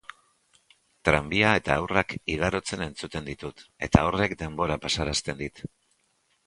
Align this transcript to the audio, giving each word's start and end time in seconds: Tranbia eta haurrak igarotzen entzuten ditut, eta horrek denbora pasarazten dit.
Tranbia 1.09 1.51
eta 1.59 1.75
haurrak 1.81 2.15
igarotzen 2.37 2.87
entzuten 2.87 3.31
ditut, 3.31 3.65
eta 3.89 4.05
horrek 4.09 4.35
denbora 4.45 4.81
pasarazten 4.89 5.43
dit. 5.47 5.65